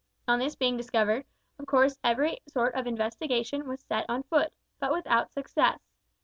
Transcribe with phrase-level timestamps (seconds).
[0.27, 1.25] On this being discovered,
[1.59, 5.77] of course every sort of investigation was set on foot, but without success.